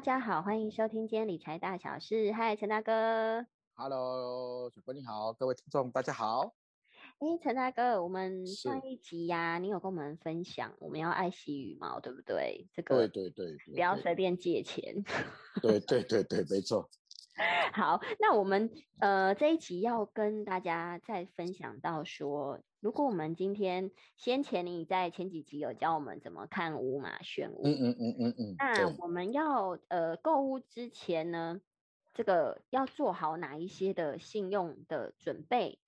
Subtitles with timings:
[0.00, 2.32] 大家好，欢迎收听今天理财大小事。
[2.32, 3.44] 嗨，陈大哥。
[3.74, 6.54] Hello，主播你好，各位听众大家好。
[7.18, 12.66] 哎，陈大哥，我们上一集呀，你有跟我们分享，我们要爱惜羽毛，对不对？
[12.72, 15.04] 这个对对对，不要随便借钱。
[15.60, 16.88] 对对对对，没错。
[17.74, 31.60] 好，那我们呃这一集要跟大家再分享到说，如果我们今天先前你在前几集有教我们怎么看屋嘛，选屋，嗯嗯嗯嗯嗯，那我们要呃购物之前呢，
[32.14, 35.78] 这个要做好哪一些的信用的准备？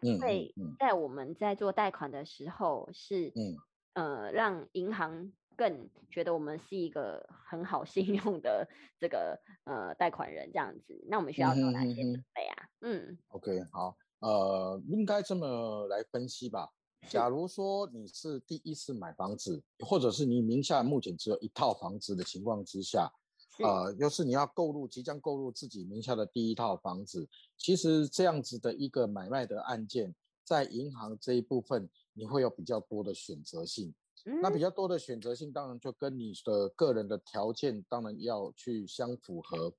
[0.00, 3.56] 因为在我们在做贷款的时候，是嗯
[3.94, 11.04] 呃让银行更觉得我们是一个很好信用的这个呃贷款人这样子。
[11.08, 12.68] 那我们需要做哪些准备啊？
[12.80, 16.68] 嗯，OK，好，呃，应该这么来分析吧。
[17.08, 23.12] 假如说你是第一次买房子，或者是你名下目前只有一套房子的情况之下。
[23.58, 33.92] 呃，又是你要购入即将购入自己名下的第一套房子，其实这样子的一个买卖的案件，在银行这一部分你会有比较多的选择性。
[34.40, 39.70] 那比较多的选择性，当然就跟你的个人的条件当然要去相符合。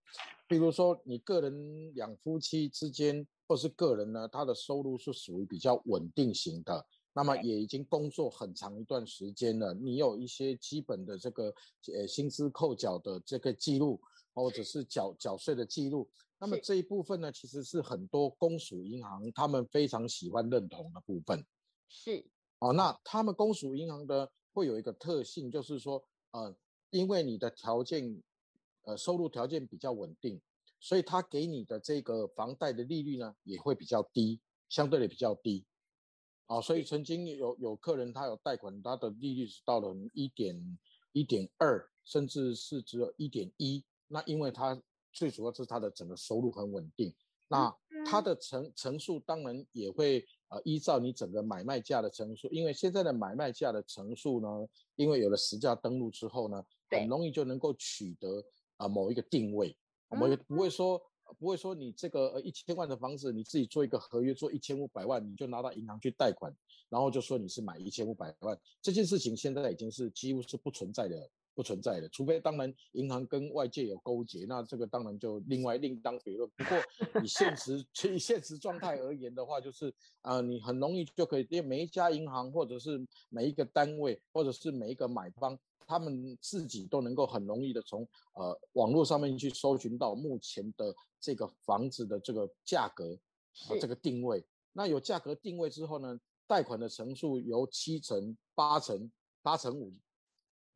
[0.47, 6.85] 比如说你个人两夫妻之间，或是个人呢，他的收入是属于比较稳定型的。
[7.15, 11.53] 那么也已经工作很长一段时间了，你有一些基本的这个
[11.93, 14.01] 呃薪资扣缴的这个记录，
[14.33, 16.09] 或者是缴缴税的记录。
[16.39, 21.45] 那么这一部分呢，其实是很多公属银行他们非常喜欢认同的部分。
[21.87, 22.25] 是
[22.57, 26.55] 哦，那他们公属银行的会有一个特性，就是说，呃，
[26.89, 28.23] 因为你的条件，
[28.85, 30.41] 呃，收入条件比较稳定，
[30.83, 35.65] 所以他给你的这个房贷的利率呢也会比较低，相对的比较低。
[36.47, 40.77] 啊，所以曾经有有客人他有贷款，他的利率是到了一点
[41.13, 43.81] 一点二，甚至是只有一点一。
[44.09, 44.79] 那因为他
[45.13, 47.15] 最主要是他的整个收入很稳定，
[47.47, 47.73] 那
[48.05, 58.43] 他的成成数当然也会呃依照你整个买卖价的成数，因为现在的买卖价的成数呢，因为有了实价登录之后呢，很容易就能够取得
[58.75, 59.73] 啊某一个定位，
[60.13, 61.01] 我们也不会说。
[61.39, 66.53] 不会说你这个呃一千万的房子，你自己做一个合约做一千五百万，你就拿到银行去贷款，
[66.89, 72.07] 然后就说你是买一千五百万，这件事情现在已经是几乎是不存在的，不存在的。
[72.09, 76.47] 除非当然银行跟外界有勾结，那这个当然就另外另当别论。
[76.55, 76.77] 不过
[77.23, 79.91] 以现实 以现实状态而言的话，就是
[80.21, 85.57] 啊，你很容易就可以，因为每一家银行或者是每一个单位或者是每一个买方。
[85.87, 93.17] 他们自己都能够很容易的从呃网络上面去搜寻到目前的这个房子的这个价格，
[93.79, 94.43] 这个定位。
[94.71, 99.11] 那有价格定位之后呢，贷款的成数由七成、八成、
[99.41, 99.93] 八成五，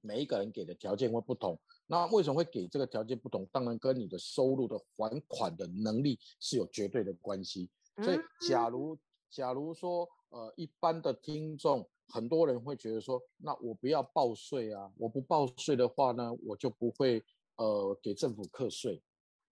[0.02, 1.60] 每一个人给的条件会不同。
[1.86, 3.48] 那为什么会给这个条件不同？
[3.52, 7.70] 当然跟你的收入的还款的能力是有绝对的关系。
[8.04, 8.98] 所以，假如
[9.30, 11.88] 假如说呃一般的听众。
[12.08, 14.92] 很多人会觉得说，那我不要报税啊！
[14.98, 17.24] 我不报税的话呢，我就不会
[17.58, 19.02] 呃给政府课税，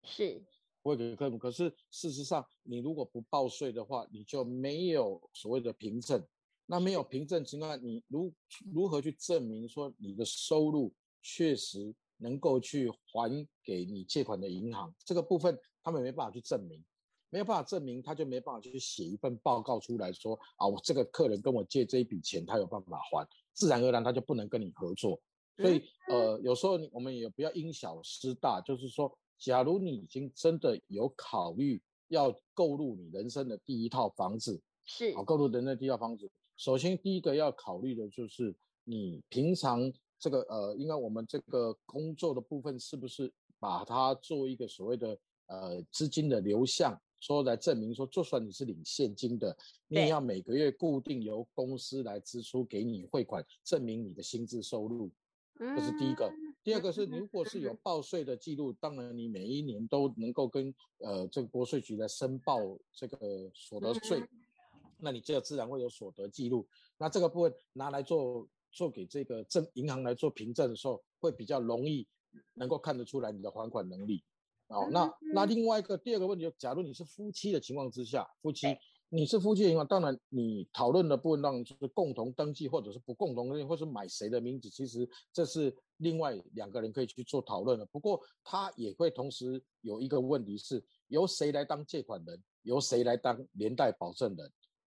[0.03, 0.43] 是，
[0.81, 1.37] 不会给政府。
[1.37, 6.23] 可是事实上，你如果不报税的话，你就没有所谓的凭证。
[6.65, 8.33] 那没有凭证情况下，你如
[8.73, 14.93] 如何去证明说你的收入确实能够去还给你借款的银行？
[15.03, 16.83] 这个部分他们没办法去证明。
[17.31, 25.19] 没有办法证明，他就没办法去写一份报告出来说啊，我这个客人跟我借这一笔钱，他有办法还，自然而然他就不能跟你合作。
[25.57, 38.53] 所以呃，有时候我们也不要因小失大，就是说，假如你已经真的有考虑要购入你人生的第一套房子，是啊，购入人生第一套房子，首先第一个要考虑的就是
[38.83, 46.99] 你平常这个呃，应该我们这个工作的部分是不是把它做一个所谓的呃资金的流向。
[47.21, 49.55] 说来证明说，就算你是领现金的，
[49.87, 55.09] 你也要每个月固定由公司来支出给你汇款，证明你的薪资收入。
[55.59, 56.33] 这是第一个。
[56.63, 62.57] 第二个是，如果是有报税的记录，当然你每一年都能够跟呃这个国税局来申报
[62.91, 64.23] 这个所得税，
[64.97, 66.67] 那你这个自然会有所得记录。
[66.97, 72.07] 那这个部分拿来做做给这个证银行来做凭证的时候，会比较容易
[72.55, 74.23] 能够看得出来你的还款能力。
[74.71, 78.67] 哦，那那另外一个第二个问题，就假如你是夫妻的情况之下，夫妻
[79.09, 87.85] 你是夫妻的情况，当然你讨论的部分当然就是共同登记或者是不共同登记，或是买谁的名字，其实这是另外两个人可以去做讨论的。
[87.87, 94.49] 不过他也会同时有一个问题是，由谁来当借款人，由谁来当连带保证人？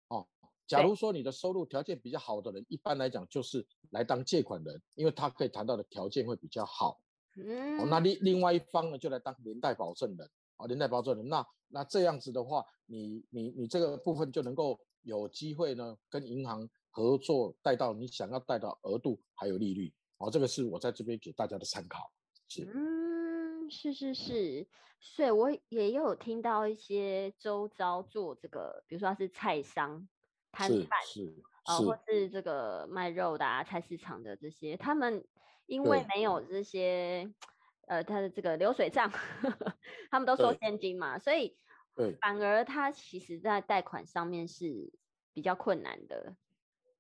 [0.09, 0.27] 哦，
[0.67, 7.01] 假如说你的收入条件比较好的人，一般来讲就是来当借款人，因为他可以谈到的条件会比较好。
[7.37, 22.11] 嗯，那另另外一方呢，就来当连带保证人，啊，连带保证人，那那这样子的话，你你你这个部分就能够有机会呢，跟银行合作贷到你想要贷到额度还有利率，哦，这个是我在这边给大家的参考，
[22.49, 24.67] 是，嗯，是是是，
[25.01, 30.09] 所以我也有听到一些周遭做这个，比如说他是菜商
[30.51, 35.25] 摊贩，是啊，或是这个卖肉的啊，菜市场的这些，他们。
[35.71, 37.33] 因为没有这些，
[37.87, 39.09] 呃，他的这个流水账，
[40.11, 41.57] 他们都收现金嘛，所以
[42.21, 44.93] 反而他其实在贷款上面是
[45.33, 46.35] 比较困难的。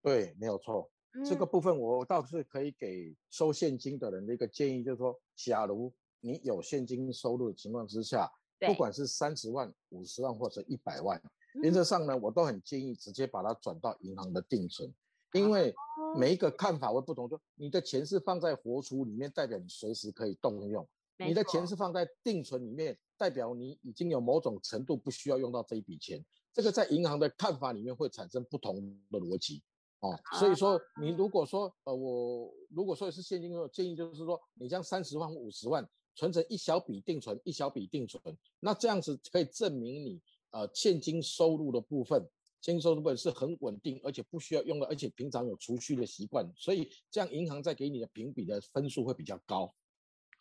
[0.00, 0.88] 对，没有错。
[1.28, 8.30] 这个部分我倒是可以给收现金的人的一个建议，就是说，假如你有现金收入的情况之下，
[8.60, 11.20] 不管是三十万、五十万或者一百万，
[11.54, 14.94] 原则上呢，我都很建议直接把它转到银行的定存。
[15.32, 15.72] 因为
[16.16, 20.84] 每一个看法会不同，就你的钱是放在活储里面，代表你随时可以动用；
[21.18, 26.24] 你的钱是放在定存里面，代表你已经有某种程度不需要用到这一笔钱。
[26.52, 28.76] 这个在银行的看法里面会产生不同
[29.10, 29.62] 的逻辑
[30.00, 30.18] 哦。
[30.38, 38.20] 所以说，你如果说呃，我如果说是现金的建议就是说，你将三十万、五十万存成一小笔定存，一小笔定存，
[38.58, 40.20] 那这样子可以证明你
[40.50, 42.28] 呃现金收入的部分。
[42.60, 49.74] 现金收入本是很稳定，而且不需要用的，而且平常有储蓄的习惯，所以这样银行在给你的评比的分数会比较高。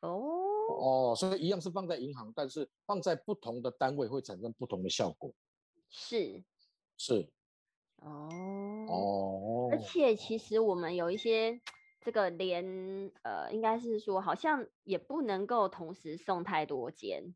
[0.02, 0.12] 哦
[0.70, 5.34] 哦，所以一样是放在银行，但是放在不同的单位会产生不同的效果。
[5.90, 6.44] 是
[6.98, 7.30] 是
[7.98, 8.30] 哦
[8.90, 11.62] 哦，而且其实我们有一些
[12.02, 17.34] 这个连呃，应该是说好像也不能够同时送太多间，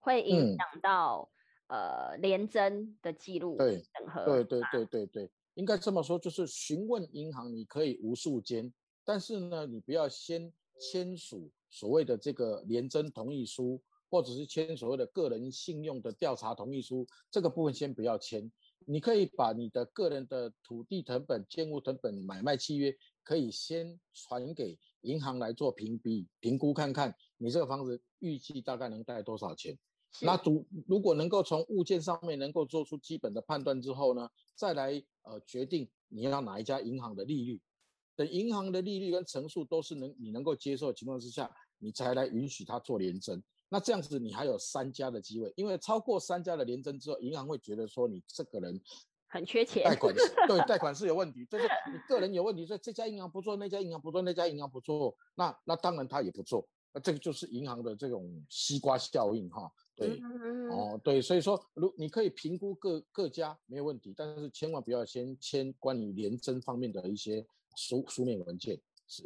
[0.00, 1.30] 会影响到。
[1.68, 3.82] 呃，连征的记录对，
[4.24, 8.72] 对对对对对，应该这么说，就是询问银行你可以无数间，
[9.04, 18.50] 但是呢，你不要先签署所谓的这个连征同意书，或者是签所谓的个人信用的调查同意书，这个部分先不要签。
[18.86, 29.78] 你可以把你的个人的土地成本、建物成本、买卖契约，可以先传给银行来做评比、评估，看看你这个房子预计大概能贷多少钱。
[30.20, 37.60] 那主如果能够从物件上面能够做出基本的判断之后呢，再来呃决定你要哪一家银行的利率，
[38.14, 43.42] 等银行的利率跟层数都是能你能够接受的情况之下，你才来允许他做联征。
[43.68, 48.80] 那这样子你还有三家的机会，因为超过三家的联征之后，银行会觉得说你这个人
[49.26, 50.14] 很缺钱，贷款
[50.46, 56.68] 对 贷款是有问题，就是你个人有问题，所以这家银行不做，那家银行不做，那家银行不做，那那当然他也不做。
[56.96, 60.22] 那这个就是银行的这种西瓜效应哈，对，
[60.70, 67.44] 哦对，所以说如你可以评估各各家没有问题，但是千万不要先签关于廉征方面的一些
[67.74, 69.24] 书书面文件，是，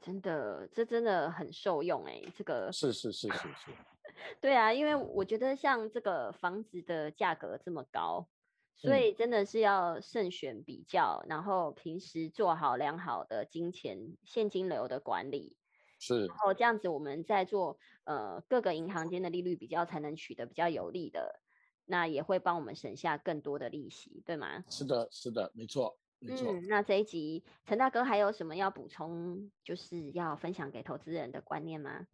[0.00, 3.72] 真的，这真的很受用哎，这个是是是是是，
[4.40, 8.28] 对啊，因为我觉得像这个房子的价格这么高，
[8.76, 15.56] 所以真的是要慎选比较，然后平时做好良好的金钱现金流的管理。
[15.98, 21.40] 是，然后这样子，我们在做呃各个银行间的利率比较，才能取得比较有利的，
[21.84, 24.64] 那也会帮我们省下更多的利息，对吗？
[24.68, 26.52] 是的，是的，没错，没错。
[26.52, 32.06] 嗯，那这一集陈大哥还有什么要补充，就是要分享给投资人的观念吗？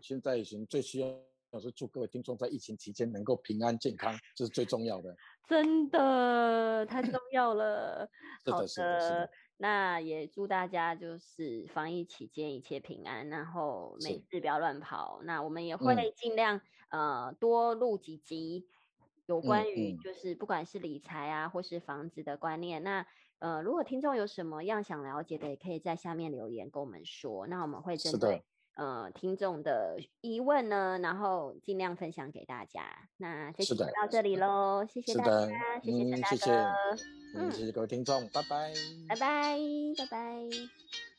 [0.00, 5.16] 现在已经最需要是祝各位听众在疫情期间能够平安健康，这是最重要的。
[5.48, 8.08] 真的太重要了。
[8.46, 9.30] 好的，是的，是的。
[9.62, 15.20] 那也祝大家就是防疫期间一切平安，然后没事不要乱跑。
[15.24, 18.66] 那我们也会尽量呃多录几集
[19.26, 22.82] 有关于就是不管是理财啊或是房子的观念。
[22.82, 23.06] 那
[23.38, 27.46] 呃如果听众有什么样想了解的，也可以在下面留言跟我们说。
[27.46, 28.42] 那我们会针对
[28.74, 32.82] 呃听众的疑问呢，然后尽量分享给大家。
[33.16, 36.72] 那这期就到这里喽，谢谢大家，谢谢陈大哥。
[37.36, 38.72] 嗯，谢谢各位听众，拜拜，
[39.08, 39.58] 拜拜，
[39.98, 41.09] 拜拜。